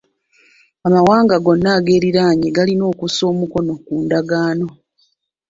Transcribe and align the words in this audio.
Amawanga 0.87 1.35
gonna 1.45 1.69
ageeriraanye 1.77 2.47
galina 2.55 2.83
okusa 2.91 3.21
omukono 3.31 3.73
ku 3.85 3.93
ndagaano. 4.03 4.67